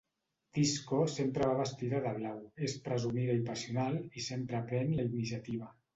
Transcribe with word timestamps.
Disco 0.57 1.01
sempre 1.15 1.49
va 1.49 1.57
vestida 1.59 2.01
de 2.07 2.13
blau, 2.17 2.41
és 2.69 2.77
presumida 2.87 3.37
i 3.41 3.45
passional 3.51 4.01
i 4.23 4.29
sempre 4.31 4.67
pren 4.73 4.95
la 5.01 5.07
iniciativa. 5.13 5.71